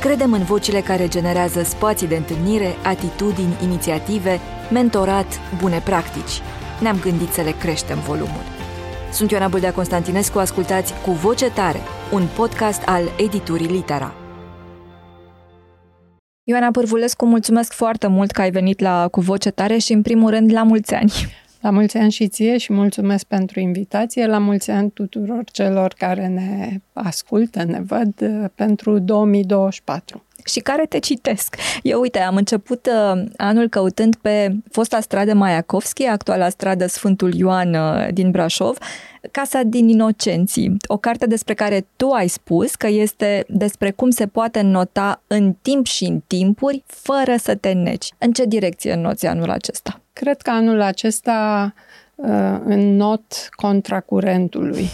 [0.00, 4.40] Credem în vocile care generează spații de întâlnire, atitudini, inițiative,
[4.72, 5.26] mentorat,
[5.60, 6.40] bune practici.
[6.80, 8.42] Ne-am gândit să le creștem volumul.
[9.12, 11.80] Sunt Ioana Bâldea Constantinescu, ascultați Cu Voce Tare,
[12.12, 14.14] un podcast al editurii Litera.
[16.44, 20.30] Ioana Pârvulescu, mulțumesc foarte mult că ai venit la Cu Voce Tare și, în primul
[20.30, 21.12] rând, la mulți ani!
[21.60, 24.26] La mulți ani și ție și mulțumesc pentru invitație.
[24.26, 28.14] La mulți ani tuturor celor care ne ascultă, ne văd
[28.54, 31.56] pentru 2024 și care te citesc.
[31.82, 37.74] Eu, uite, am început uh, anul căutând pe fosta stradă Maiakovski, actuala stradă Sfântul Ioan
[37.74, 38.78] uh, din Brașov,
[39.30, 44.26] Casa din Inocenții, o carte despre care tu ai spus că este despre cum se
[44.26, 48.08] poate nota în timp și în timpuri fără să te neci.
[48.18, 50.00] În ce direcție noți anul acesta?
[50.12, 51.72] Cred că anul acesta
[52.14, 54.88] uh, în not contra curentului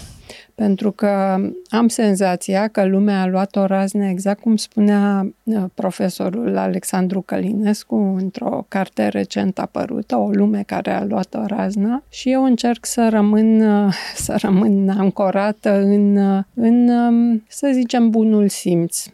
[0.57, 1.37] pentru că
[1.69, 7.95] am senzația că lumea a luat o raznă, exact cum spunea uh, profesorul Alexandru Călinescu
[7.95, 12.03] într-o carte recent apărută, O lume care a luat o raznă.
[12.09, 18.09] Și eu încerc să rămân, uh, să rămân ancorată în, uh, în, um, să zicem,
[18.09, 19.05] bunul simț,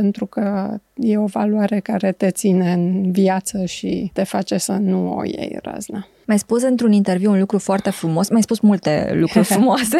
[0.00, 5.16] pentru că e o valoare care te ține în viață și te face să nu
[5.16, 6.06] o iei razna.
[6.26, 9.98] Mi-ai spus într-un interviu un lucru foarte frumos, mi-ai spus multe lucruri frumoase,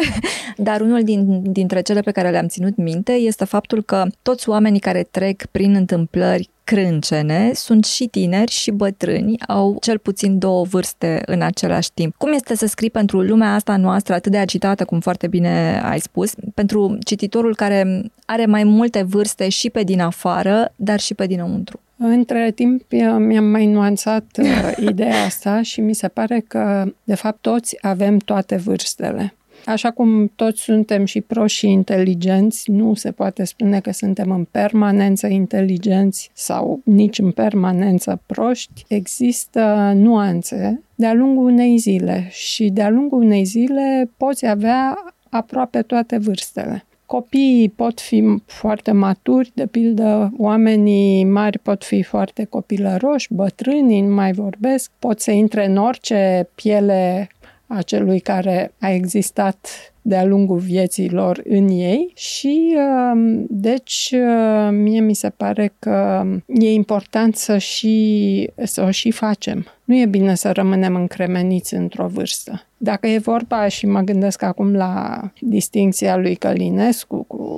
[0.57, 4.79] dar unul din, dintre cele pe care le-am ținut minte este faptul că toți oamenii
[4.79, 11.21] care trec prin întâmplări crâncene sunt și tineri și bătrâni, au cel puțin două vârste
[11.25, 12.15] în același timp.
[12.15, 15.99] Cum este să scrii pentru lumea asta noastră atât de agitată, cum foarte bine ai
[15.99, 21.25] spus, pentru cititorul care are mai multe vârste și pe din afară, dar și pe
[21.25, 21.79] dinăuntru?
[21.97, 27.41] Între timp mi-am mai nuanțat uh, ideea asta și mi se pare că, de fapt,
[27.41, 29.36] toți avem toate vârstele.
[29.67, 34.43] Așa cum toți suntem și proști și inteligenți, nu se poate spune că suntem în
[34.51, 38.85] permanență inteligenți sau nici în permanență proști.
[38.87, 44.97] Există nuanțe de-a lungul unei zile și de-a lungul unei zile poți avea
[45.29, 46.85] aproape toate vârstele.
[47.05, 54.13] Copiii pot fi foarte maturi, de pildă oamenii mari pot fi foarte copilăroși, bătrânii, nu
[54.13, 57.29] mai vorbesc, pot să intre în orice piele
[57.67, 59.67] a celui care a existat
[60.01, 62.75] de-a lungul vieții lor în ei și
[63.13, 69.11] um, deci uh, mie mi se pare că e important să, și, să o și
[69.11, 69.65] facem.
[69.83, 72.63] Nu e bine să rămânem încremeniți într-o vârstă.
[72.77, 77.57] Dacă e vorba și mă gândesc acum la distinția lui Călinescu cu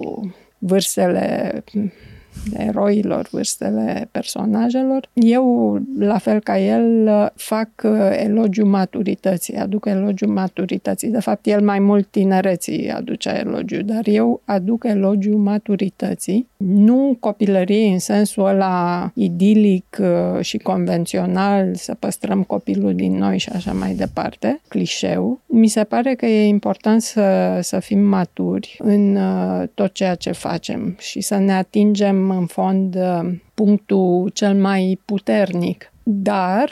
[0.58, 1.64] vârstele
[2.54, 5.10] eroilor, vârstele personajelor.
[5.14, 11.10] Eu, la fel ca el, fac uh, elogiu maturității, aduc elogiu maturității.
[11.10, 17.92] De fapt, el mai mult tinereții aduce elogiu, dar eu aduc elogiu maturității, nu copilăriei
[17.92, 23.94] în sensul ăla idilic uh, și convențional, să păstrăm copilul din noi și așa mai
[23.94, 25.40] departe, clișeu.
[25.46, 30.32] Mi se pare că e important să, să fim maturi în uh, tot ceea ce
[30.32, 32.98] facem și să ne atingem în fond
[33.54, 35.92] punctul cel mai puternic.
[36.04, 36.70] Dar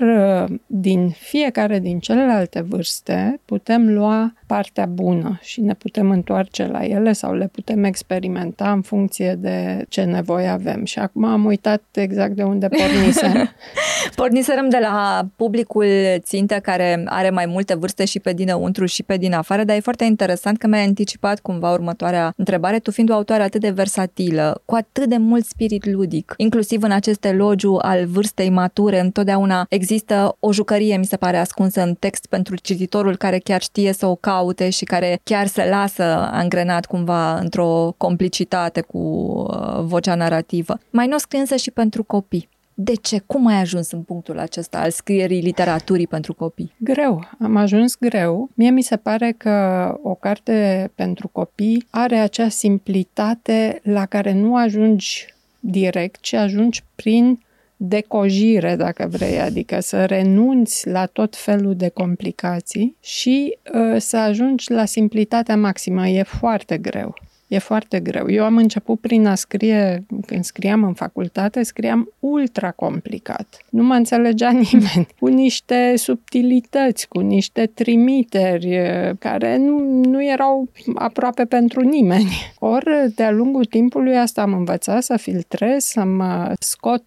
[0.65, 7.13] din fiecare din celelalte vârste putem lua partea bună și ne putem întoarce la ele
[7.13, 10.85] sau le putem experimenta în funcție de ce nevoie avem.
[10.85, 13.49] Și acum am uitat exact de unde pornisem.
[14.15, 15.85] Porniserăm de la publicul
[16.17, 19.79] țintă care are mai multe vârste și pe dinăuntru și pe din afară, dar e
[19.79, 24.61] foarte interesant că mi-ai anticipat cumva următoarea întrebare, tu fiind o autoare atât de versatilă,
[24.65, 30.35] cu atât de mult spirit ludic, inclusiv în acest elogiu al vârstei mature, întotdeauna există
[30.39, 34.15] o jucărie, mi se pare, ascunsă în text pentru cititorul care chiar știe să o
[34.37, 40.79] caute și care chiar se lasă angrenat cumva într-o complicitate cu uh, vocea narrativă.
[40.89, 42.49] Mai nu scrie însă și pentru copii.
[42.73, 43.21] De ce?
[43.25, 46.73] Cum ai ajuns în punctul acesta al scrierii literaturii pentru copii?
[46.77, 47.29] Greu.
[47.39, 48.49] Am ajuns greu.
[48.53, 54.55] Mie mi se pare că o carte pentru copii are acea simplitate la care nu
[54.55, 57.39] ajungi direct, ci ajungi prin
[57.77, 64.71] decojire, dacă vrei, adică să renunți la tot felul de complicații și uh, să ajungi
[64.71, 66.07] la simplitatea maximă.
[66.07, 67.15] E foarte greu.
[67.47, 68.29] E foarte greu.
[68.29, 73.57] Eu am început prin a scrie, când scriam în facultate, scriam ultra complicat.
[73.69, 75.07] Nu mă înțelegea nimeni.
[75.19, 78.79] Cu niște subtilități, cu niște trimiteri
[79.19, 82.29] care nu, nu erau aproape pentru nimeni.
[82.59, 87.05] Ori, de-a lungul timpului asta am învățat să filtrez, să mă scot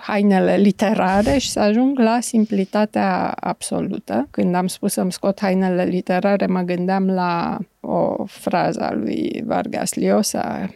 [0.00, 4.28] hainele literare și să ajung la simplitatea absolută.
[4.30, 9.94] Când am spus să-mi scot hainele literare, mă gândeam la o frază a lui Vargas
[9.94, 10.68] Llosa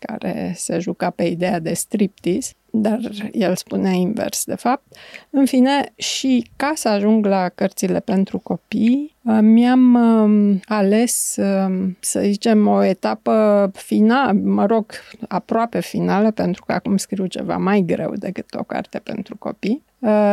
[0.00, 3.00] care se juca pe ideea de striptease, dar
[3.32, 4.82] el spunea invers, de fapt.
[5.30, 11.88] În fine, și ca să ajung la cărțile pentru copii, uh, mi-am uh, ales, uh,
[12.00, 14.86] să zicem, o etapă finală, mă rog,
[15.28, 19.84] aproape finală, pentru că acum scriu ceva mai greu decât o carte pentru copii,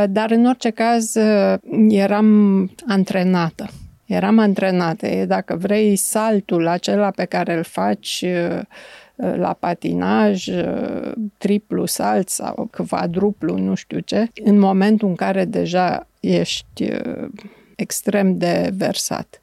[0.09, 1.15] dar în orice caz
[1.89, 3.69] eram antrenată.
[4.13, 5.07] Eram antrenată.
[5.07, 8.25] E, dacă vrei, saltul acela pe care îl faci
[9.15, 10.47] la patinaj,
[11.37, 16.91] triplu salt sau quadruplu, nu știu ce, în momentul în care deja ești
[17.75, 19.41] extrem de versat.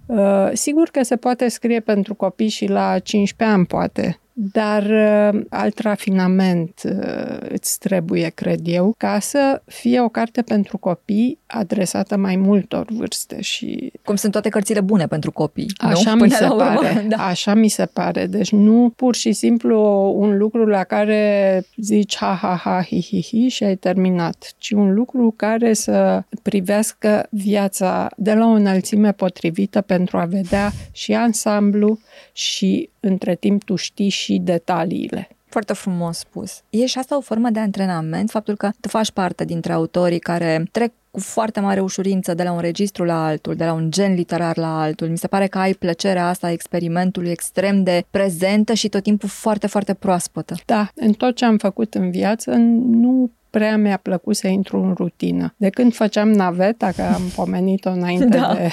[0.52, 4.20] Sigur că se poate scrie pentru copii și la 15 ani, poate,
[4.52, 10.78] dar uh, alt rafinament uh, îți trebuie, cred eu, ca să fie o carte pentru
[10.78, 13.92] copii adresată mai multor vârste și...
[14.04, 16.24] Cum sunt toate cărțile bune pentru copii, Așa nu?
[16.24, 17.04] mi se pare.
[17.08, 17.26] Da.
[17.26, 18.26] Așa mi se pare.
[18.26, 19.80] Deci nu pur și simplu
[20.16, 24.70] un lucru la care zici ha, ha, ha, hi, hi, hi și ai terminat, ci
[24.70, 31.14] un lucru care să privească viața de la o înălțime potrivită pentru a vedea și
[31.14, 31.98] ansamblu
[32.32, 35.28] și între timp tu știi și detaliile.
[35.50, 36.62] Foarte frumos spus.
[36.70, 40.64] E și asta o formă de antrenament, faptul că tu faci parte dintre autorii care
[40.72, 44.14] trec cu foarte mare ușurință de la un registru la altul, de la un gen
[44.14, 45.08] literar la altul.
[45.08, 49.28] Mi se pare că ai plăcerea asta a experimentului extrem de prezentă și tot timpul
[49.28, 50.54] foarte, foarte proaspătă.
[50.64, 52.50] Da, în tot ce am făcut în viață
[52.90, 55.54] nu prea mi-a plăcut să intru în rutină.
[55.56, 58.54] De când făceam naveta, că am pomenit-o înainte da.
[58.54, 58.70] de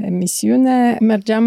[0.06, 1.44] emisiune, mergeam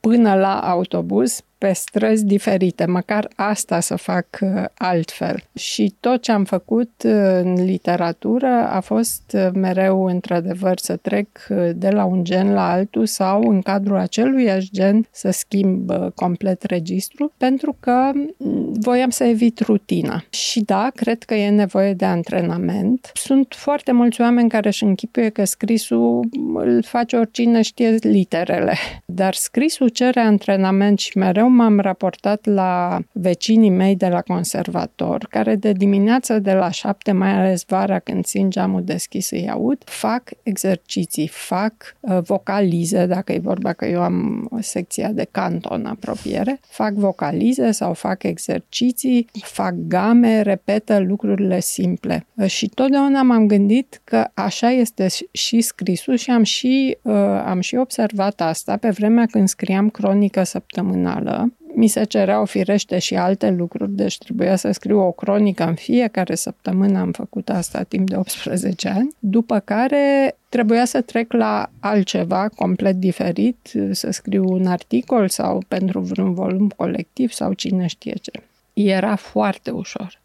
[0.00, 5.36] până la autobuz pe străzi diferite, măcar asta să fac uh, altfel.
[5.54, 7.12] Și tot ce am făcut uh,
[7.42, 11.28] în literatură a fost uh, mereu, într-adevăr, să trec
[11.74, 17.32] de la un gen la altul sau în cadrul aceluiași gen să schimb complet registru,
[17.36, 20.24] pentru că mm, voiam să evit rutina.
[20.30, 23.10] Și da, cred că e nevoie de antrenament.
[23.14, 28.74] Sunt foarte mulți oameni care își închipuie că scrisul îl face oricine știe literele,
[29.04, 35.56] dar scrisul cere antrenament și mereu m-am raportat la vecinii mei de la conservator, care
[35.56, 40.22] de dimineață de la șapte, mai ales vara când țin geamul deschis îi aud, fac
[40.42, 46.60] exerciții, fac uh, vocalize, dacă e vorba că eu am secția de canto în apropiere,
[46.68, 52.26] fac vocalize sau fac exerciții, fac game, repetă lucrurile simple.
[52.34, 57.14] Uh, și totdeauna m-am gândit că așa este și scrisul și am și, uh,
[57.46, 61.39] am și observat asta pe vremea când scriam cronică săptămânală
[61.80, 66.34] mi se cereau firește și alte lucruri, deci trebuia să scriu o cronică în fiecare
[66.34, 72.48] săptămână, am făcut asta timp de 18 ani, după care trebuia să trec la altceva
[72.48, 78.32] complet diferit, să scriu un articol sau pentru vreun volum colectiv sau cine știe ce.
[78.72, 80.20] Era foarte ușor,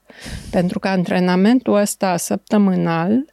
[0.52, 3.26] pentru că antrenamentul ăsta săptămânal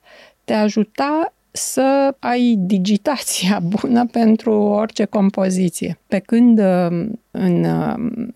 [0.44, 5.98] te ajuta să ai digitația bună pentru orice compoziție.
[6.06, 8.32] Pe când um, în um,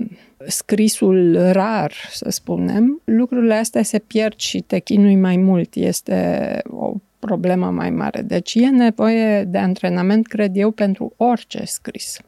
[0.47, 5.75] scrisul rar, să spunem, lucrurile astea se pierd și te chinui mai mult.
[5.75, 8.23] Este o problemă mai mare.
[8.23, 12.19] Deci e nevoie de antrenament, cred eu, pentru orice scris.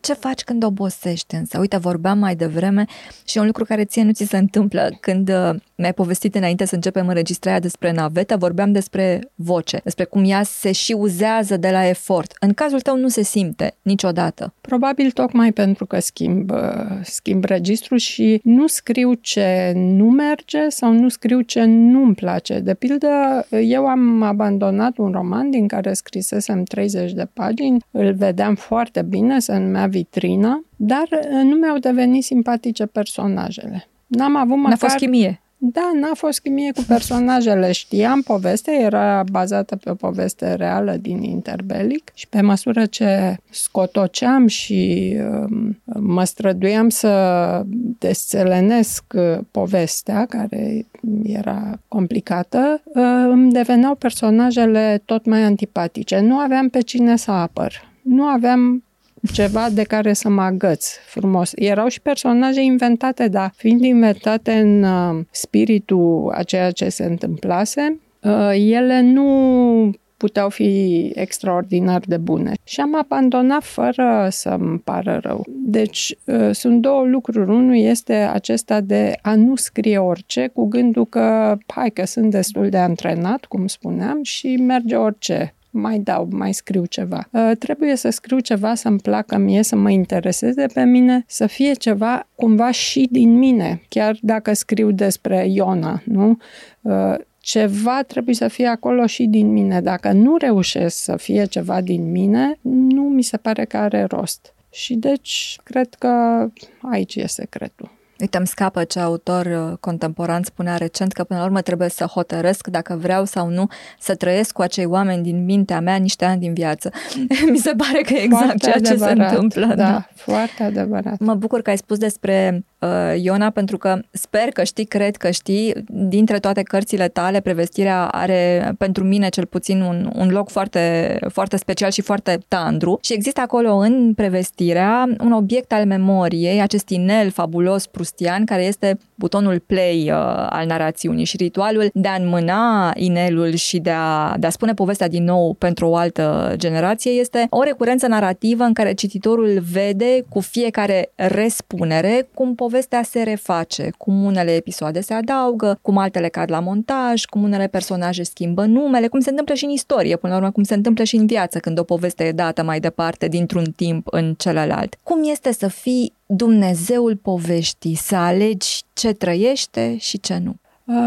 [0.00, 1.58] Ce faci când obosești însă?
[1.58, 2.84] Uite, vorbeam mai devreme
[3.24, 6.74] și un lucru care ție nu ți se întâmplă când uh, mi-ai povestit înainte să
[6.74, 11.88] începem înregistrarea despre naveta, vorbeam despre voce, despre cum ea se și uzează de la
[11.88, 12.36] efort.
[12.40, 14.52] În cazul tău nu se simte niciodată.
[14.60, 16.58] Probabil tocmai pentru că schimb, uh,
[17.02, 22.58] schimb registru și nu scriu ce nu merge sau nu scriu ce nu-mi place.
[22.58, 23.08] De pildă,
[23.50, 29.38] eu am abandonat un roman din care scrisesem 30 de pagini, îl vedeam foarte bine,
[29.38, 33.88] se numea Vitrina, dar uh, nu mi-au devenit simpatice personajele.
[34.06, 34.70] N-am avut măcar...
[34.70, 35.40] N-a fost chimie.
[35.58, 37.72] Da, n-a fost chimie cu personajele.
[37.72, 44.46] Știam povestea, era bazată pe o poveste reală din Interbelic și pe măsură ce scotoceam
[44.46, 47.62] și uh, mă străduiam să
[47.98, 50.86] desțelenesc uh, povestea, care
[51.22, 56.20] era complicată, uh, îmi deveneau personajele tot mai antipatice.
[56.20, 57.94] Nu aveam pe cine să apăr.
[58.02, 58.84] Nu aveam
[59.32, 61.52] ceva de care să mă agăț frumos.
[61.54, 68.00] Erau și personaje inventate, dar fiind inventate în uh, spiritul a ceea ce se întâmplase,
[68.22, 72.52] uh, ele nu puteau fi extraordinar de bune.
[72.64, 75.44] Și am abandonat fără să-mi pară rău.
[75.48, 77.50] Deci uh, sunt două lucruri.
[77.50, 82.68] Unul este acesta de a nu scrie orice cu gândul că hai că sunt destul
[82.68, 87.28] de antrenat, cum spuneam, și merge orice mai dau, mai scriu ceva.
[87.30, 91.72] Uh, trebuie să scriu ceva să-mi placă mie, să mă intereseze pe mine, să fie
[91.72, 96.36] ceva cumva și din mine, chiar dacă scriu despre Iona, nu?
[96.80, 99.80] Uh, ceva trebuie să fie acolo și din mine.
[99.80, 104.54] Dacă nu reușesc să fie ceva din mine, nu mi se pare că are rost.
[104.70, 106.46] Și deci, cred că
[106.82, 107.95] aici e secretul.
[108.20, 112.04] Uite, îmi scapă ce autor uh, contemporan spunea recent că până la urmă trebuie să
[112.04, 113.66] hotărăsc dacă vreau sau nu
[113.98, 116.90] să trăiesc cu acei oameni din mintea mea niște ani din viață.
[117.52, 119.66] Mi se pare că e exact foarte ceea adevărat, ce se întâmplă.
[119.66, 121.18] Da, da, foarte adevărat.
[121.18, 125.30] Mă bucur că ai spus despre uh, Iona pentru că sper că știi, cred că
[125.30, 131.18] știi, dintre toate cărțile tale, prevestirea are pentru mine cel puțin un, un loc foarte,
[131.28, 136.88] foarte special și foarte tandru și există acolo în prevestirea un obiect al memoriei, acest
[136.88, 142.92] inel fabulos prustian care este butonul play uh, al narațiunii și ritualul de a înmâna
[142.94, 147.46] inelul și de a, de a spune povestea din nou pentru o altă generație este
[147.50, 154.24] o recurență narrativă în care cititorul vede cu fiecare respunere cum povestea se reface, cum
[154.24, 159.20] unele episoade se adaugă, cum altele cad la montaj, cum unele personaje schimbă numele, cum
[159.20, 161.78] se întâmplă și în istorie, până la urmă cum se întâmplă și în viață când
[161.78, 164.98] o poveste e dată mai departe dintr-un timp în celălalt.
[165.02, 170.56] Cum este să fii Dumnezeul poveștii, să alegi ce trăiește și ce nu?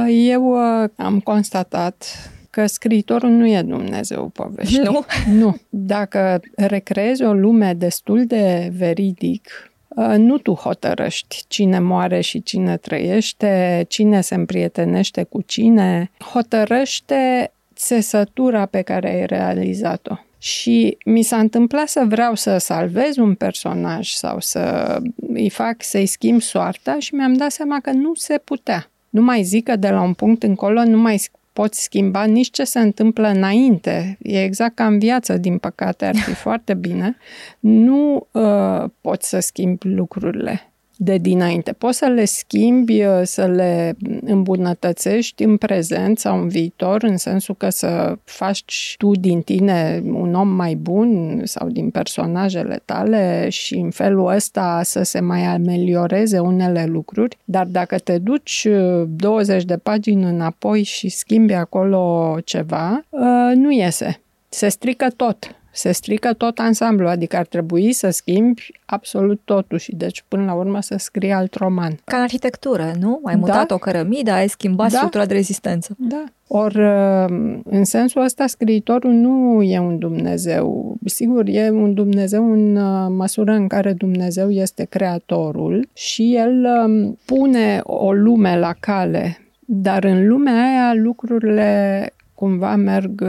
[0.07, 0.53] Eu
[0.95, 2.05] am constatat
[2.49, 4.79] că scriitorul nu e Dumnezeu poveștii.
[4.79, 5.05] Nu?
[5.39, 5.57] Nu.
[5.69, 9.71] Dacă recreezi o lume destul de veridic,
[10.17, 16.11] nu tu hotărăști cine moare și cine trăiește, cine se împrietenește cu cine.
[16.33, 20.15] Hotărăște țesătura pe care ai realizat-o.
[20.39, 24.98] Și mi s-a întâmplat să vreau să salvez un personaj sau să
[25.34, 28.89] îi fac să-i schimb soarta și mi-am dat seama că nu se putea.
[29.10, 32.63] Nu mai zic că de la un punct încolo nu mai poți schimba nici ce
[32.63, 34.17] se întâmplă înainte.
[34.22, 37.17] E exact ca în viață, din păcate, ar fi foarte bine.
[37.60, 40.68] Nu uh, poți să schimbi lucrurile
[41.01, 41.71] de dinainte.
[41.71, 47.55] Poți să le schimbi, uh, să le îmbunătățești în prezent sau în viitor, în sensul
[47.55, 53.75] că să faci tu din tine un om mai bun sau din personajele tale și
[53.75, 58.67] în felul ăsta să se mai amelioreze unele lucruri, dar dacă te duci
[59.07, 64.21] 20 uh, de pagini înapoi și schimbi acolo ceva, uh, nu iese.
[64.49, 69.95] Se strică tot se strică tot ansamblu, adică ar trebui să schimbi absolut totul și
[69.95, 72.00] deci până la urmă să scrii alt roman.
[72.03, 73.19] Ca în arhitectură, nu?
[73.24, 73.75] Ai mutat da.
[73.75, 74.98] o cărămidă, ai schimbat da.
[74.98, 75.95] structura de rezistență.
[75.98, 76.24] Da.
[76.48, 80.98] Ori, uh, în sensul ăsta, scriitorul nu e un Dumnezeu.
[81.05, 87.17] Sigur, e un Dumnezeu în uh, măsură în care Dumnezeu este creatorul și el um,
[87.25, 89.38] pune o lume la cale
[89.71, 93.24] dar în lumea aia lucrurile cumva merg,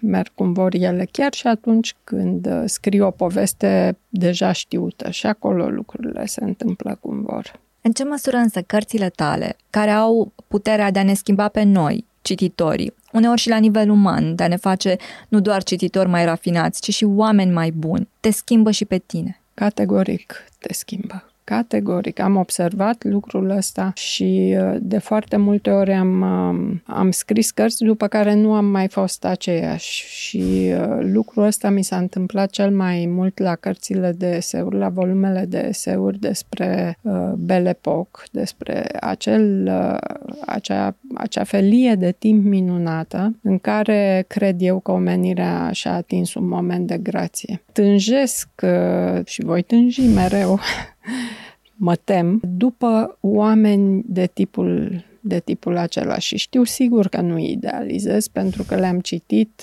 [0.00, 5.26] merg cum vor ele, chiar și atunci când uh, scriu o poveste deja știută și
[5.26, 7.60] acolo lucrurile se întâmplă cum vor.
[7.80, 12.04] În ce măsură însă cărțile tale, care au puterea de a ne schimba pe noi,
[12.22, 14.96] cititorii, uneori și la nivel uman, de a ne face
[15.28, 19.40] nu doar cititori mai rafinați, ci și oameni mai buni, te schimbă și pe tine?
[19.54, 21.33] Categoric te schimbă.
[21.44, 22.20] Categoric.
[22.20, 27.84] Am observat lucrul ăsta și uh, de foarte multe ori am, um, am scris cărți
[27.84, 32.70] după care nu am mai fost aceeași și uh, lucrul ăsta mi s-a întâmplat cel
[32.70, 38.86] mai mult la cărțile de eseuri, la volumele de eseuri despre uh, Belle Époque, despre
[39.00, 39.96] acel, uh,
[40.46, 46.48] acea, acea felie de timp minunată în care cred eu că omenirea și-a atins un
[46.48, 47.62] moment de grație.
[47.72, 50.58] Tânjesc uh, și voi tânji mereu
[51.76, 58.28] mă tem, după oameni de tipul de tipul acela și știu sigur că nu idealizez
[58.28, 59.62] pentru că le-am citit,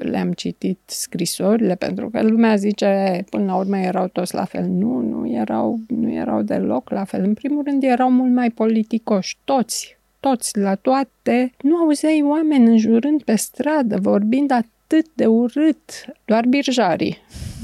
[0.00, 4.64] le-am citit scrisorile, pentru că lumea zice până la urmă erau toți la fel.
[4.64, 7.22] Nu, nu erau, nu erau deloc la fel.
[7.22, 11.52] În primul rând erau mult mai politicoși, toți, toți, la toate.
[11.62, 17.16] Nu auzeai oameni înjurând pe stradă, vorbind atât de urât, doar birjarii.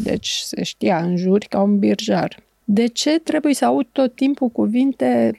[0.02, 2.42] Deci se știa în juri ca un birjar.
[2.64, 5.37] De ce trebuie să aud tot timpul cuvinte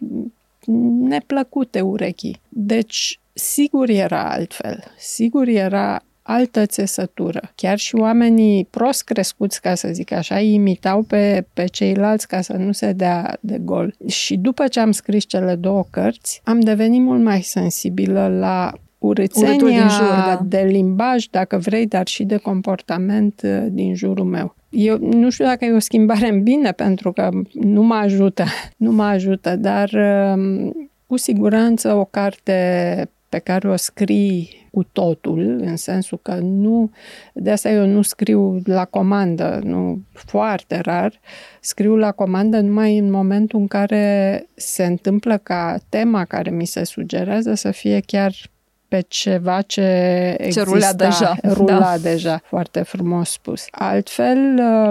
[1.00, 2.42] neplăcute urechii?
[2.50, 4.84] Deci, sigur era altfel.
[4.98, 7.52] Sigur era altă țesătură.
[7.56, 12.42] Chiar și oamenii prost crescuți, ca să zic așa, îi imitau pe, pe ceilalți ca
[12.42, 13.96] să nu se dea de gol.
[14.08, 19.56] Și după ce am scris cele două cărți, am devenit mult mai sensibilă la urățenia
[19.56, 20.40] din jur, da.
[20.46, 24.56] de limbaj, dacă vrei, dar și de comportament uh, din jurul meu.
[24.78, 28.44] Eu nu știu dacă e o schimbare în bine, pentru că nu mă ajută,
[28.78, 29.92] nu mă ajută, dar
[30.36, 30.74] um,
[31.08, 36.92] cu siguranță o carte pe care o scrii cu totul, în sensul că nu,
[37.34, 41.20] de asta eu nu scriu la comandă, nu foarte rar,
[41.62, 46.84] scriu la comandă numai în momentul în care se întâmplă ca tema care mi se
[46.84, 48.34] sugerează să fie chiar
[48.88, 49.82] pe ceva ce
[50.38, 51.36] exista, ce rula deja.
[51.58, 51.98] Rula da.
[51.98, 53.66] deja, foarte frumos spus.
[53.72, 54.38] Altfel,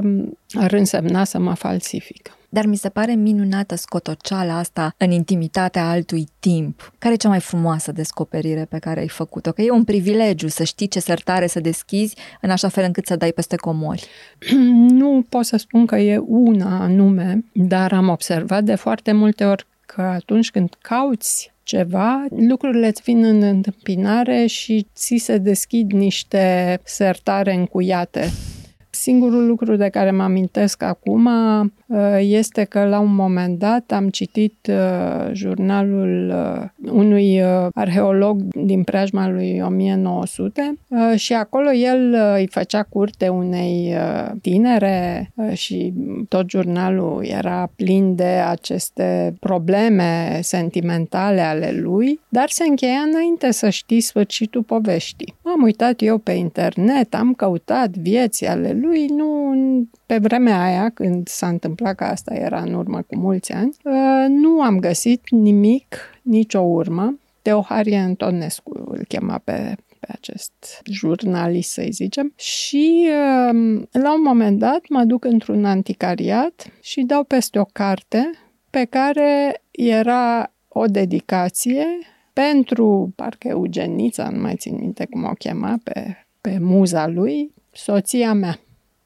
[0.02, 2.36] um, ar însemna să mă falsific.
[2.54, 6.92] Dar mi se pare minunată scotoceala asta în intimitatea altui timp.
[6.98, 9.52] Care e cea mai frumoasă descoperire pe care ai făcut-o?
[9.52, 13.16] Că e un privilegiu să știi ce sertare să deschizi în așa fel încât să
[13.16, 14.06] dai peste comori.
[15.00, 19.66] Nu pot să spun că e una anume, dar am observat de foarte multe ori
[19.86, 26.80] că atunci când cauți ceva, lucrurile îți vin în întâmpinare și ți se deschid niște
[26.84, 28.30] sertare încuiate.
[29.04, 34.08] Singurul lucru de care mă amintesc acum uh, este că la un moment dat am
[34.08, 37.42] citit uh, jurnalul uh, unui
[37.74, 40.78] arheolog din preajma lui 1900
[41.16, 43.94] și acolo el îi făcea curte unei
[44.42, 45.92] tinere și
[46.28, 53.68] tot jurnalul era plin de aceste probleme sentimentale ale lui, dar se încheia înainte să
[53.68, 55.34] știi sfârșitul poveștii.
[55.54, 59.54] M-am uitat eu pe internet, am căutat vieții ale lui, nu,
[60.06, 64.26] pe vremea aia, când s-a întâmplat că asta era în urmă cu mulți ani, uh,
[64.28, 67.18] nu am găsit nimic, nicio urmă.
[67.42, 72.32] Teoharie Antonescu îl chema pe, pe acest jurnalist, să-i zicem.
[72.36, 73.08] Și
[73.50, 78.30] um, la un moment dat mă duc într-un anticariat și dau peste o carte
[78.70, 81.86] pe care era o dedicație
[82.34, 88.32] pentru, parcă Eugenița, nu mai țin minte cum o chema, pe, pe muza lui, soția
[88.32, 88.58] mea.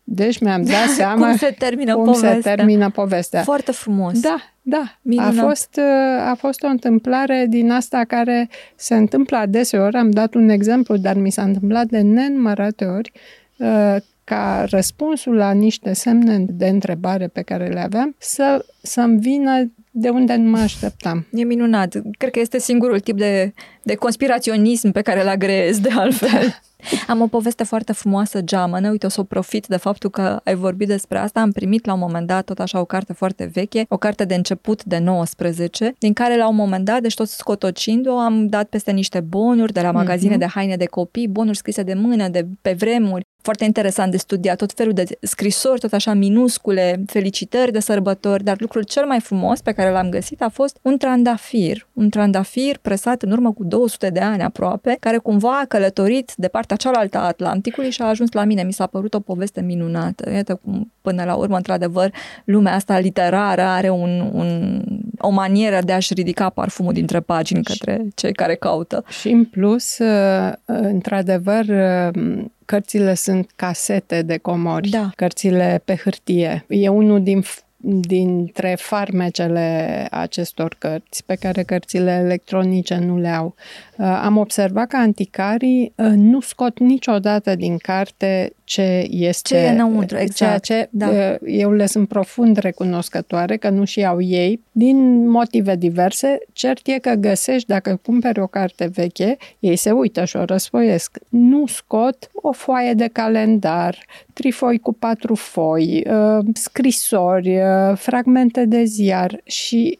[0.04, 2.34] Deci mi-am dat seama cum se termină cum povestea.
[2.34, 3.42] se termină povestea.
[3.42, 4.20] Foarte frumos.
[4.20, 4.98] Da, da.
[5.16, 5.80] A fost,
[6.26, 9.96] a fost o întâmplare din asta care se întâmplă adeseori.
[9.96, 13.12] Am dat un exemplu, dar mi s-a întâmplat de nenumărate ori
[13.56, 19.70] uh, ca răspunsul la niște semne de întrebare pe care le aveam să, să-mi vină
[20.00, 21.26] de unde nu mă așteptam.
[21.32, 21.94] E minunat.
[22.18, 23.52] Cred că este singurul tip de,
[23.82, 26.46] de conspiraționism pe care îl agreez de altfel.
[26.46, 26.60] Da.
[27.06, 30.54] Am o poveste foarte frumoasă, geamănă, uite, o să o profit de faptul că ai
[30.54, 31.40] vorbit despre asta.
[31.40, 34.34] Am primit la un moment dat tot așa o carte foarte veche, o carte de
[34.34, 38.90] început de 19, din care la un moment dat, deci tot scotocind-o, am dat peste
[38.90, 40.38] niște bonuri de la magazine mm-hmm.
[40.38, 44.56] de haine de copii, bonuri scrise de mână, de pe vremuri, foarte interesant de studiat,
[44.56, 49.60] tot felul de scrisori, tot așa minuscule, felicitări de sărbători, dar lucrul cel mai frumos
[49.60, 54.10] pe care l-am găsit a fost un trandafir, un trandafir presat în urmă cu 200
[54.10, 58.32] de ani aproape, care cumva a călătorit de partea cealaltă a Atlanticului și a ajuns
[58.32, 58.62] la mine.
[58.62, 60.30] Mi s-a părut o poveste minunată.
[60.30, 62.12] Iată cum, până la urmă, într-adevăr,
[62.44, 64.82] lumea asta literară are un, un,
[65.18, 69.04] o manieră de a-și ridica parfumul dintre pagini către cei care caută.
[69.20, 75.10] Și în plus, uh, într-adevăr, uh, cărțile sunt casete de comori, da.
[75.16, 76.64] cărțile pe hârtie.
[76.68, 77.42] E unul din
[77.80, 83.54] dintre farmecele acestor cărți, pe care cărțile electronice nu le au.
[83.98, 89.54] Uh, am observat că anticarii uh, nu scot niciodată din carte ce este...
[89.54, 90.34] Ce e înăuntru, exact.
[90.36, 91.08] Ceea ce da.
[91.08, 96.38] Uh, eu le sunt profund recunoscătoare că nu și au ei, din motive diverse.
[96.52, 101.18] Cert e că găsești, dacă cumperi o carte veche, ei se uită și o răsfoiesc.
[101.28, 103.98] Nu scot o foaie de calendar,
[104.32, 106.06] trifoi cu patru foi,
[106.52, 107.58] scrisori,
[107.94, 109.98] fragmente de ziar și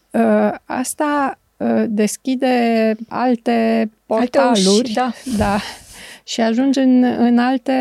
[0.65, 1.48] asta Uh,
[1.89, 4.59] deschide alte portaluri.
[4.59, 5.13] Alte uși, da.
[5.45, 5.59] da.
[6.25, 7.73] Și ajunge în, în, alte,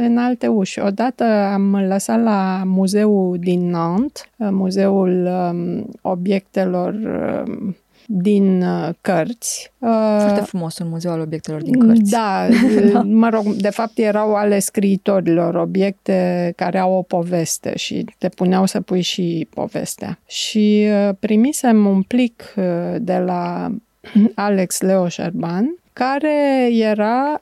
[0.00, 0.78] în alte uși.
[0.78, 7.76] Odată am lăsat la muzeul din Nantes, uh, muzeul um, obiectelor um,
[8.06, 9.72] din uh, cărți.
[10.20, 12.10] Foarte frumos un muzeu al obiectelor din cărți.
[12.10, 12.48] Da,
[13.22, 18.66] mă rog, de fapt erau ale scriitorilor, obiecte care au o poveste și te puneau
[18.66, 20.18] să pui și povestea.
[20.26, 22.64] Și uh, primisem un plic uh,
[22.98, 23.70] de la
[24.34, 27.40] Alex Leo Șerban, care era um,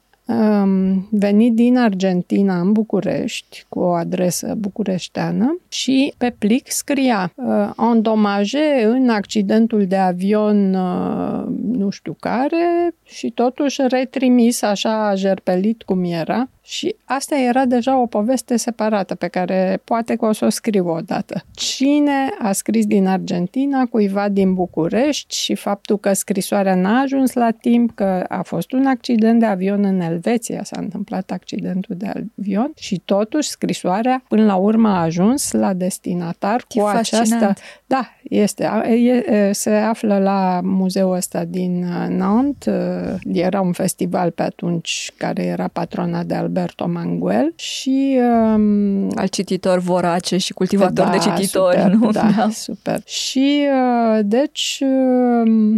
[1.11, 8.83] venit din Argentina în București cu o adresă bucureșteană și pe plic scria uh, îndomaje
[8.85, 16.49] în accidentul de avion uh, nu știu care și totuși retrimis așa jerpelit cum era
[16.67, 20.89] Și asta era deja o poveste separată pe care poate că o să o scriu
[20.89, 21.45] odată.
[21.55, 27.51] Cine a scris din Argentina cuiva din București și faptul că scrisoarea n-a ajuns la
[27.51, 32.73] timp, că a fost un accident de avion în Elveția, s-a întâmplat accidentul de avion
[32.77, 37.55] și totuși scrisoarea până la urmă a ajuns la destinatar cu această...
[37.87, 38.71] Da, este.
[38.85, 42.75] E, se află la muzeul ăsta din uh, Nantes.
[42.75, 48.19] Uh, era un festival pe atunci care era patrona de Alberto Manguel și...
[48.55, 52.11] Um, Al cititor vorace și cultivator da, de cititori, super, nu?
[52.11, 53.03] Da, da, super.
[53.05, 54.83] Și uh, deci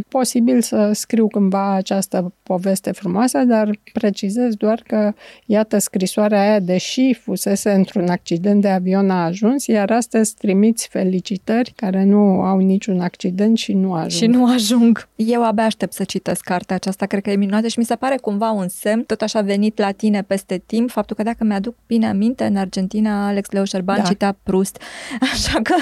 [0.08, 5.12] posibil să scriu cândva această poveste frumoasă, dar precizez doar că,
[5.46, 11.72] iată, scrisoarea aia, deși fusese într-un accident de avion, a ajuns, iar astăzi trimiți felicitări
[11.76, 14.10] care nu au niciun accident și nu ajung.
[14.10, 15.08] Și nu ajung.
[15.16, 18.16] Eu abia aștept să citesc cartea aceasta, cred că e minunată și mi se pare
[18.16, 22.08] cumva un semn, tot așa venit la tine peste timp, faptul că dacă mi-aduc bine
[22.08, 24.02] aminte, în Argentina Alex Leoș Șerban da.
[24.02, 24.80] citea Prust,
[25.32, 25.74] așa că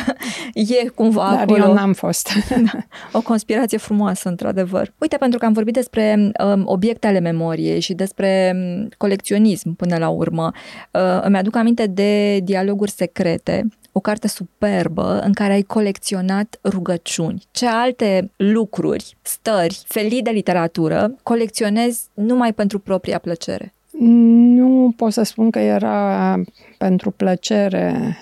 [0.54, 1.64] e cumva Dar acolo.
[1.64, 2.28] eu n-am fost.
[2.72, 2.78] da,
[3.12, 4.92] o conspirație frumoasă, într-adevăr.
[4.98, 9.96] Uite, pentru că am vorbit despre um, obiecte ale memoriei și despre um, colecționism până
[9.96, 10.50] la urmă,
[10.90, 13.66] uh, îmi aduc aminte de dialoguri secrete
[13.96, 17.42] o carte superbă în care ai colecționat rugăciuni.
[17.50, 23.72] Ce alte lucruri, stări, felii de literatură colecționezi numai pentru propria plăcere?
[23.98, 26.40] Nu pot să spun că era
[26.78, 28.16] pentru plăcere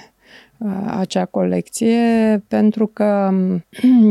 [0.59, 1.99] uh, acea colecție,
[2.49, 3.31] pentru că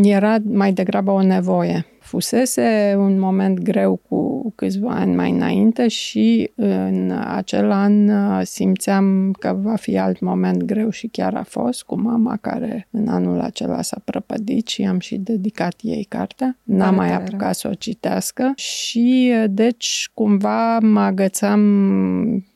[0.03, 6.51] era mai degrabă o nevoie fusese un moment greu cu câțiva ani mai înainte și
[6.55, 11.83] în acel an uh, simțeam că va fi alt moment greu și chiar a fost
[11.83, 16.57] cu mama care în anul acela s-a prăpădit și am și dedicat ei cartea.
[16.63, 21.61] N-am mai apucat să o citească și uh, deci cumva mă agățam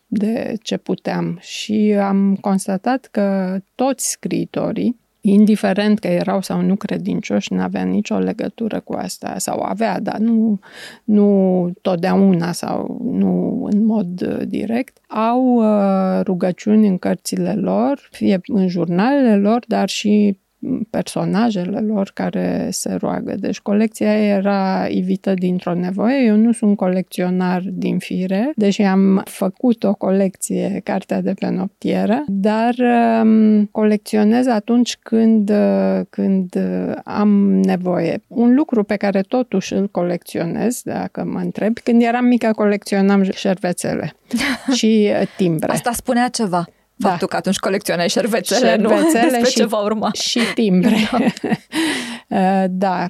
[0.07, 7.53] de ce puteam și am constatat că toți scriitorii indiferent că erau sau nu credincioși,
[7.53, 10.59] nu avea nicio legătură cu asta, sau avea, dar nu,
[11.03, 18.39] nu totdeauna sau nu în mod uh, direct, au uh, rugăciuni în cărțile lor, fie
[18.45, 20.37] în jurnalele lor, dar și
[20.89, 23.35] personajele lor care se roagă.
[23.39, 26.25] Deci colecția era ivită dintr-o nevoie.
[26.25, 32.23] Eu nu sunt colecționar din fire, deși am făcut o colecție, Cartea de pe noptieră,
[32.27, 32.75] dar
[33.23, 38.21] um, colecționez atunci când, uh, când uh, am nevoie.
[38.27, 44.13] Un lucru pe care totuși îl colecționez, dacă mă întreb, când eram mică colecționam șervețele
[44.77, 45.71] și uh, timbre.
[45.71, 46.65] Asta spunea ceva.
[46.95, 47.09] Da.
[47.09, 50.11] Faptul că atunci colecționai șervețele, șervețele nu despre și, ce va urma.
[50.11, 50.95] Și timbre.
[52.27, 52.67] Da.
[52.67, 53.07] da,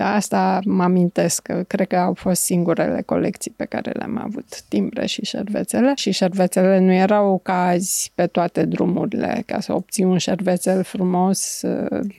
[0.00, 5.06] Asta mă amintesc, că cred că au fost singurele colecții pe care le-am avut, timbre
[5.06, 5.92] și șervețele.
[5.96, 9.42] Și șervețele nu erau cazi pe toate drumurile.
[9.46, 11.62] Ca să obții un șervețel frumos,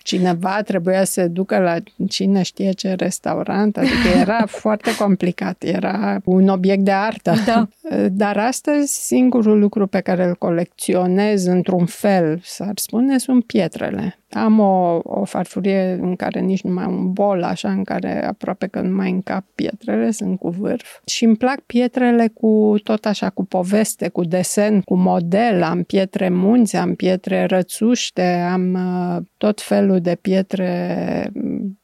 [0.03, 1.75] cineva trebuia să se ducă la
[2.07, 7.33] cine știe ce restaurant, adică era foarte complicat, era un obiect de artă.
[7.45, 7.67] Da.
[8.11, 14.17] Dar astăzi singurul lucru pe care îl colecționez într-un fel, s-ar spune, sunt pietrele.
[14.29, 18.67] Am o, o farfurie în care nici nu mai un bol, așa, în care aproape
[18.67, 20.99] că nu mai încap pietrele, sunt cu vârf.
[21.05, 25.63] Și îmi plac pietrele cu tot așa, cu poveste, cu desen, cu model.
[25.63, 31.31] Am pietre munți, am pietre rățuște, am uh, tot felul de pietre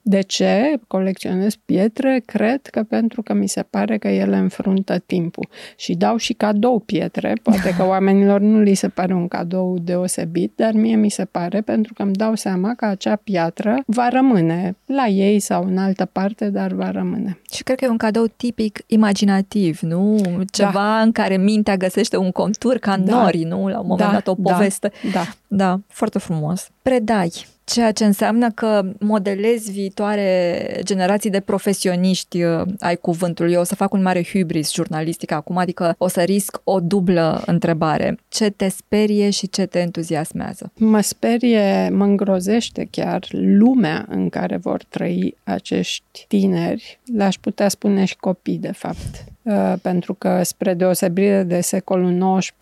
[0.01, 2.21] de ce colecționez pietre?
[2.25, 5.47] Cred că pentru că mi se pare că ele înfruntă timpul.
[5.75, 7.33] Și dau și cadou pietre.
[7.43, 11.61] Poate că oamenilor nu li se pare un cadou deosebit, dar mie mi se pare
[11.61, 16.05] pentru că îmi dau seama că acea piatră va rămâne la ei sau în altă
[16.11, 17.37] parte, dar va rămâne.
[17.51, 20.21] Și cred că e un cadou tipic imaginativ, nu?
[20.51, 21.01] Ceva da.
[21.01, 23.21] în care mintea găsește un contur ca da.
[23.21, 23.67] nori, nu?
[23.67, 24.51] La un moment da, dat o da.
[24.51, 24.91] poveste.
[25.03, 25.27] Da, da.
[25.55, 26.69] Da, foarte frumos.
[26.81, 33.53] Predai Ceea ce înseamnă că modelezi viitoare generații de profesioniști uh, ai cuvântului.
[33.53, 37.43] Eu o să fac un mare hybris jurnalistic acum, adică o să risc o dublă
[37.45, 38.19] întrebare.
[38.27, 40.71] Ce te sperie și ce te entuziasmează?
[40.75, 46.99] Mă sperie, mă îngrozește chiar lumea în care vor trăi acești tineri.
[47.15, 49.32] Le-aș putea spune și copii, de fapt Uh,
[49.81, 52.55] pentru că, spre deosebire de secolul XIX,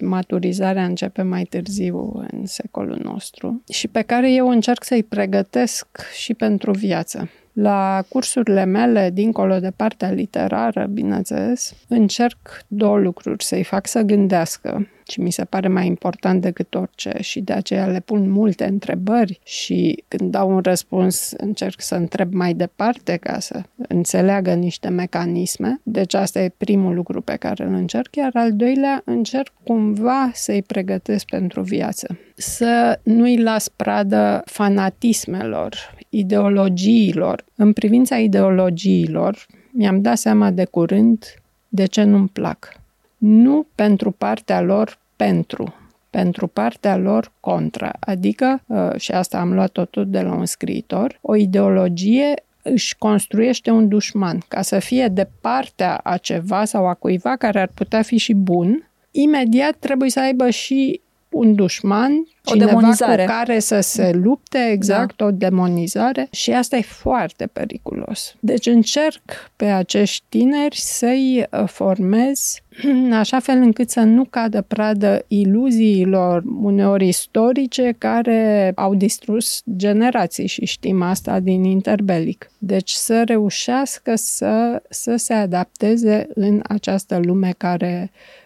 [0.00, 6.34] maturizarea începe mai târziu în secolul nostru și pe care eu încerc să-i pregătesc și
[6.34, 7.30] pentru viață.
[7.58, 13.44] La cursurile mele, dincolo de partea literară, bineînțeles, încerc două lucruri.
[13.44, 17.86] Să-i fac să gândească și mi se pare mai important decât orice și de aceea
[17.86, 23.38] le pun multe întrebări și când dau un răspuns încerc să întreb mai departe ca
[23.38, 25.80] să înțeleagă niște mecanisme.
[25.82, 30.62] Deci asta e primul lucru pe care îl încerc, iar al doilea încerc cumva să-i
[30.62, 32.18] pregătesc pentru viață.
[32.34, 37.44] Să nu-i las pradă fanatismelor, ideologiilor.
[37.54, 41.24] În privința ideologiilor, mi-am dat seama de curând
[41.68, 42.80] de ce nu-mi plac
[43.18, 45.74] nu pentru partea lor pentru,
[46.10, 47.92] pentru partea lor contra.
[48.00, 53.70] Adică, uh, și asta am luat-o tot de la un scriitor, o ideologie își construiește
[53.70, 58.02] un dușman ca să fie de partea a ceva sau a cuiva care ar putea
[58.02, 63.24] fi și bun, imediat trebuie să aibă și un dușman, o cineva demonizare.
[63.24, 65.24] cu care să se lupte, exact, da.
[65.24, 68.34] o demonizare și asta e foarte periculos.
[68.40, 69.22] Deci încerc
[69.56, 76.42] pe acești tineri să-i uh, formez în așa fel încât să nu cadă pradă iluziilor
[76.62, 82.50] uneori istorice care au distrus generații și știm asta din interbelic.
[82.58, 88.45] Deci să reușească să, să se adapteze în această lume care Uh,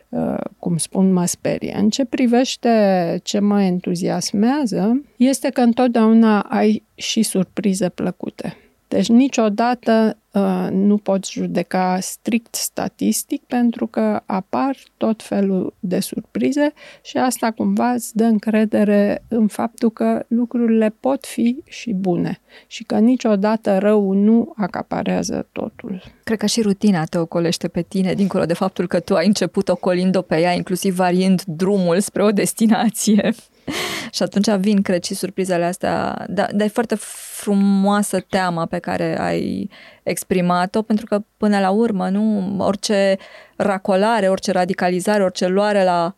[0.59, 1.77] cum spun, mă sperie.
[1.79, 8.57] În ce privește ce mă entuziasmează, este că întotdeauna ai și surprize plăcute.
[8.91, 16.73] Deci niciodată uh, nu poți judeca strict statistic pentru că apar tot felul de surprize
[17.03, 22.85] și asta cumva îți dă încredere în faptul că lucrurile pot fi și bune și
[22.85, 26.03] că niciodată rău nu acaparează totul.
[26.25, 29.69] Cred că și rutina te ocolește pe tine, dincolo de faptul că tu ai început
[29.69, 33.35] ocolind-o pe ea, inclusiv variind drumul spre o destinație.
[34.15, 36.25] și atunci vin, cred, și surprizele astea.
[36.29, 36.95] Dar da, e foarte
[37.41, 39.71] frumoasă teama pe care ai
[40.03, 43.17] exprimat-o, pentru că până la urmă, nu, orice
[43.57, 46.15] racolare, orice radicalizare, orice luare la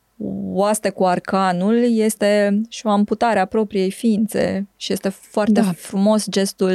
[0.53, 5.73] oaste cu arcanul este și o amputare a propriei ființe și este foarte da.
[5.77, 6.71] frumos gestul,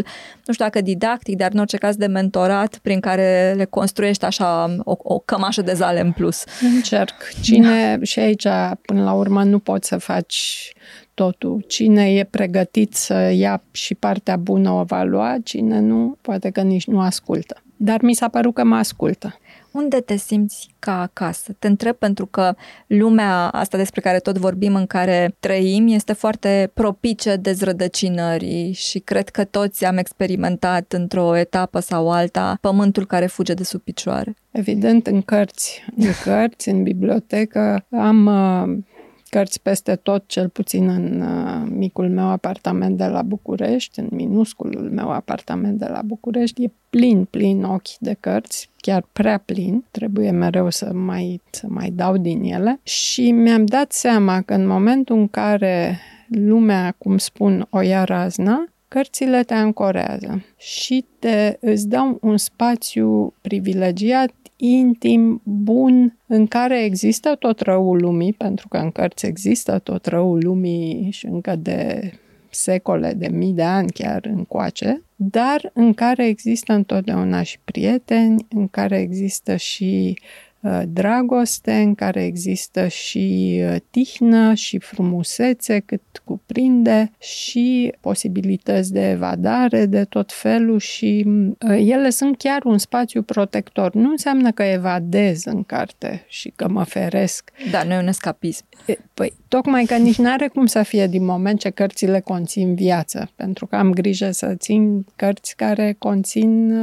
[0.46, 4.76] nu știu dacă didactic, dar în orice caz de mentorat prin care le construiești așa
[4.84, 6.44] o, o cămașă de zale în plus.
[6.76, 7.14] Încerc.
[7.42, 8.04] Cine, da.
[8.04, 8.48] și aici
[8.82, 10.72] până la urmă nu poți să faci
[11.14, 11.64] totul.
[11.68, 16.62] Cine e pregătit să ia și partea bună o va lua, cine nu, poate că
[16.62, 17.62] nici nu ascultă.
[17.78, 19.38] Dar mi s-a părut că mă ascultă.
[19.78, 21.56] Unde te simți ca acasă?
[21.60, 22.56] Te întreb pentru că
[22.88, 29.30] lumea asta despre care tot vorbim, în care trăim, este foarte propice dezrădăcinării și cred
[29.30, 34.36] că toți am experimentat într-o etapă sau alta pământul care fuge de sub picioare.
[34.52, 38.84] Evident, în cărți, în cărți, în bibliotecă, am uh,
[39.30, 44.90] cărți peste tot, cel puțin în uh, micul meu apartament de la București, în minusculul
[44.92, 50.32] meu apartament de la București, e plin, plin ochi de cărți, chiar prea plin, trebuie
[50.32, 52.80] mereu să mai, să mai dau din ele.
[52.84, 58.66] Și mi-am dat seama că în momentul în care lumea, cum spun, o ia razna,
[58.88, 67.36] cărțile te ancorează și te, îți dau un spațiu privilegiat intim, bun, în care există
[67.36, 72.12] tot răul lumii, pentru că în cărți există tot răul lumii și încă de
[72.50, 78.68] secole, de mii de ani chiar încoace, dar în care există întotdeauna și prieteni, în
[78.68, 80.47] care există și Uh,
[80.88, 89.86] dragoste în care există și uh, tihnă și frumusețe cât cuprinde și posibilități de evadare
[89.86, 93.94] de tot felul și uh, ele sunt chiar un spațiu protector.
[93.94, 97.52] Nu înseamnă că evadez în carte și că mă feresc.
[97.72, 98.66] Da, nu e un escapism.
[99.14, 103.30] Păi, tocmai că nici nu are cum să fie din moment ce cărțile conțin viață,
[103.36, 106.74] pentru că am grijă să țin cărți care conțin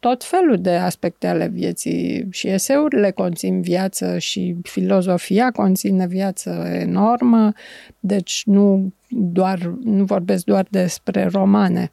[0.00, 7.52] tot felul de aspecte ale vieții și eseurile conțin viață și filozofia conține viață enormă,
[8.00, 11.92] deci nu, doar, nu vorbesc doar despre romane.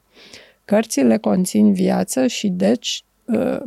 [0.64, 3.62] Cărțile conțin viață și deci ă,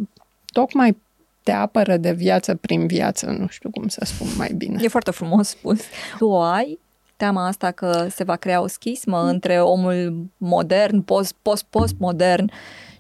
[0.46, 0.98] tocmai
[1.44, 4.80] te apără de viață prin viață, nu știu cum să spun mai bine.
[4.84, 5.82] E foarte frumos spus.
[6.18, 6.80] Tu o ai
[7.18, 12.52] teama asta că se va crea o schismă între omul modern, post-post-post-modern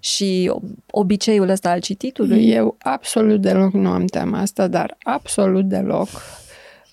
[0.04, 0.52] și
[0.92, 2.50] obiceiul ăsta al cititului?
[2.50, 6.10] Eu absolut deloc nu am teama asta, dar absolut deloc.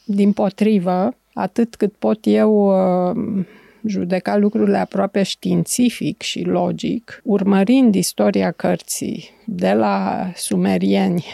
[0.05, 2.68] Din potrivă, atât cât pot eu
[3.11, 3.44] uh,
[3.87, 11.25] judeca lucrurile aproape științific și logic, urmărind istoria cărții de la sumerieni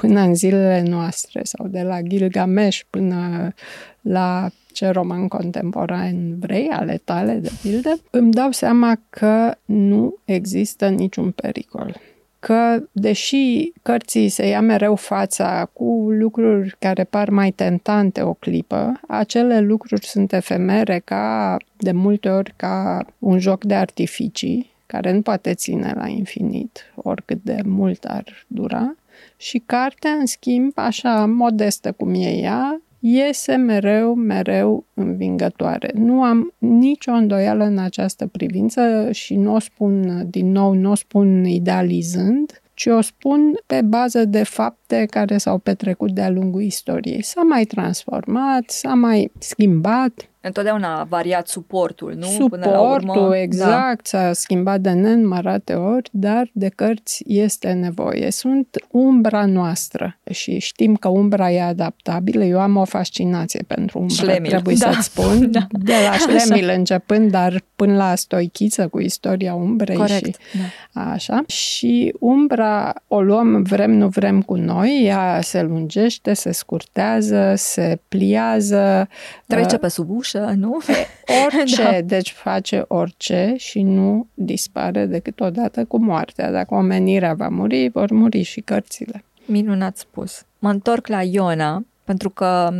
[0.00, 3.52] până în zilele noastre sau de la Gilgamesh până
[4.00, 10.88] la ce roman contemporan vrei, ale tale, de pildă, îmi dau seama că nu există
[10.88, 11.96] niciun pericol.
[12.38, 19.00] Că, deși cărții se ia mereu fața cu lucruri care par mai tentante o clipă,
[19.08, 25.22] acele lucruri sunt efemere ca, de multe ori, ca un joc de artificii, care nu
[25.22, 28.94] poate ține la infinit, oricât de mult ar dura,
[29.40, 35.90] și cartea, în schimb, așa modestă cum e ea, iese mereu, mereu învingătoare.
[35.94, 40.94] Nu am nicio îndoială în această privință și nu o spun din nou, nu o
[40.94, 47.22] spun idealizând, ci o spun pe bază de fapte care s-au petrecut de-a lungul istoriei.
[47.22, 52.26] S-a mai transformat, s-a mai schimbat, Întotdeauna a variat suportul, nu?
[52.26, 54.18] Suportul, Până la urmă, exact, da.
[54.18, 58.30] s-a schimbat de nenumărate ori, dar de cărți este nevoie.
[58.30, 62.44] Sunt umbra noastră și știm că umbra e adaptabilă.
[62.44, 64.50] Eu am o fascinație pentru umbra, Șlemil.
[64.50, 64.92] trebuie da.
[64.92, 65.38] să-ți spun.
[65.50, 65.66] Da.
[65.70, 66.78] De la Șlemil așa.
[66.78, 69.96] începând, dar până la Stoichiță cu istoria umbrei.
[69.96, 70.24] Corect.
[70.24, 70.58] Și,
[70.92, 71.10] da.
[71.10, 71.42] Așa.
[71.46, 78.00] Și umbra o luăm, vrem, nu vrem cu noi, ea se lungește, se scurtează, se
[78.08, 79.08] pliază.
[79.46, 80.78] Trece uh, pe sub ușă ușă, nu?
[81.44, 82.00] Orice, da.
[82.00, 86.50] deci face orice și nu dispare decât odată cu moartea.
[86.50, 89.24] Dacă omenirea va muri, vor muri și cărțile.
[89.44, 90.42] Minunat spus.
[90.58, 92.70] Mă întorc la Iona, pentru că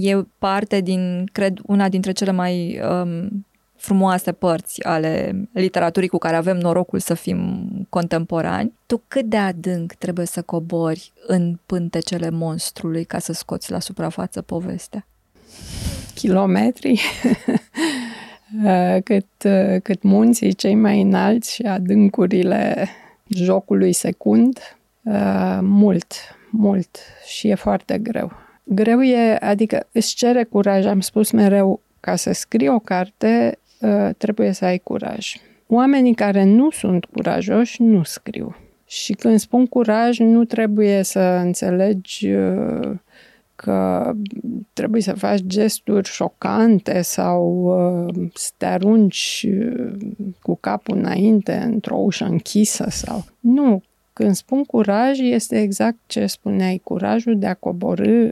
[0.00, 6.36] e parte din, cred, una dintre cele mai um, frumoase părți ale literaturii cu care
[6.36, 8.72] avem norocul să fim contemporani.
[8.86, 14.42] Tu cât de adânc trebuie să cobori în pântecele monstrului ca să scoți la suprafață
[14.42, 15.06] povestea?
[16.18, 17.00] Kilometri,
[18.64, 22.88] uh, cât, uh, cât munții cei mai înalți și adâncurile
[23.28, 24.58] jocului secund.
[25.02, 26.12] Uh, mult,
[26.50, 28.32] mult și e foarte greu.
[28.64, 30.86] Greu e, adică îți cere curaj.
[30.86, 33.58] Am spus mereu, ca să scrii o carte,
[34.16, 35.36] trebuie să ai curaj.
[35.66, 38.56] Oamenii care nu sunt curajoși nu scriu.
[38.86, 42.28] Și când spun curaj, nu trebuie să înțelegi
[43.62, 44.12] că
[44.72, 47.64] trebuie să faci gesturi șocante sau
[48.06, 49.92] uh, să te arunci uh,
[50.42, 53.24] cu capul înainte într-o ușă închisă sau...
[53.40, 58.28] Nu, când spun curaj, este exact ce spuneai, curajul de a coborâ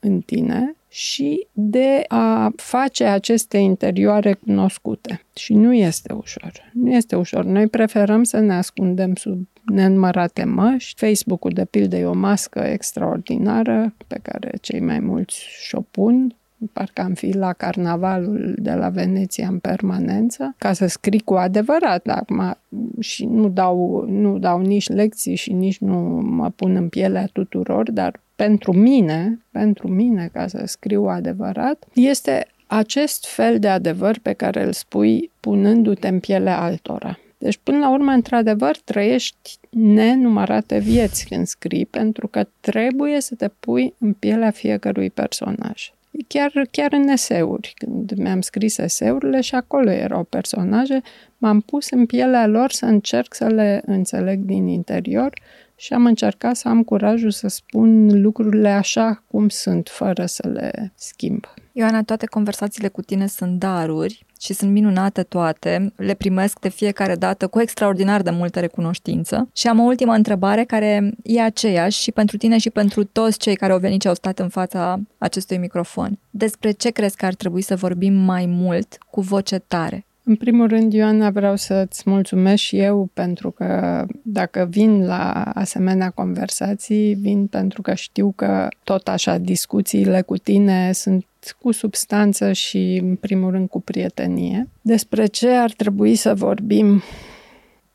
[0.00, 5.24] în tine și de a face aceste interioare cunoscute.
[5.36, 6.70] Și nu este ușor.
[6.72, 7.44] Nu este ușor.
[7.44, 11.06] Noi preferăm să ne ascundem sub nenumărate măști.
[11.06, 16.34] Facebook-ul, de pildă, e o mască extraordinară pe care cei mai mulți și-o pun
[16.72, 22.06] parcă am fi la carnavalul de la Veneția în permanență, ca să scrii cu adevărat
[22.06, 22.54] acum
[23.00, 27.90] și nu dau, nu dau nici lecții și nici nu mă pun în pielea tuturor,
[27.90, 34.32] dar pentru mine, pentru mine, ca să scriu adevărat, este acest fel de adevăr pe
[34.32, 37.18] care îl spui punându-te în pielea altora.
[37.38, 43.48] Deci, până la urmă, într-adevăr, trăiești nenumărate vieți când scrii, pentru că trebuie să te
[43.48, 45.92] pui în pielea fiecărui personaj.
[46.26, 51.00] Chiar, chiar în eseuri, când mi-am scris eseurile și acolo erau personaje,
[51.38, 55.40] m-am pus în pielea lor să încerc să le înțeleg din interior
[55.76, 60.92] și am încercat să am curajul să spun lucrurile așa cum sunt, fără să le
[60.94, 61.44] schimb.
[61.72, 67.14] Ioana, toate conversațiile cu tine sunt daruri și sunt minunate toate, le primesc de fiecare
[67.14, 69.48] dată cu extraordinar de multă recunoștință.
[69.52, 73.54] Și am o ultimă întrebare care e aceeași și pentru tine și pentru toți cei
[73.54, 76.18] care au venit și au stat în fața acestui microfon.
[76.30, 80.04] Despre ce crezi că ar trebui să vorbim mai mult cu voce tare?
[80.24, 86.10] În primul rând, Ioana, vreau să-ți mulțumesc și eu pentru că dacă vin la asemenea
[86.10, 91.24] conversații, vin pentru că știu că tot așa discuțiile cu tine sunt
[91.60, 94.68] cu substanță și, în primul rând, cu prietenie.
[94.82, 97.02] Despre ce ar trebui să vorbim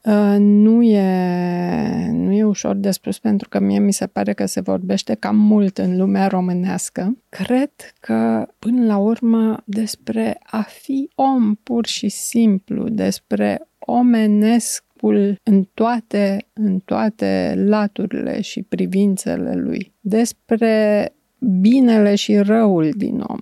[0.06, 4.46] Uh, nu e, nu e ușor de spus pentru că mie mi se pare că
[4.46, 7.18] se vorbește cam mult în lumea românească.
[7.30, 15.64] Cred că, până la urmă, despre a fi om pur și simplu, despre omenescul în
[15.74, 23.40] toate, în toate laturile și privințele lui, despre binele și răul din om,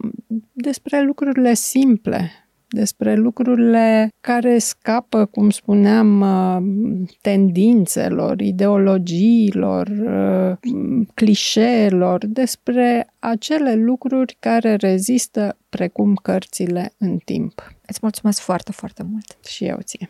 [0.52, 2.32] despre lucrurile simple,
[2.74, 14.76] despre lucrurile care scapă, cum spuneam, uh, tendințelor, ideologiilor, uh, clișeelor, despre acele lucruri care
[14.76, 17.74] rezistă precum cărțile în timp.
[17.88, 19.38] Îți mulțumesc foarte, foarte mult.
[19.48, 20.10] Și eu ție.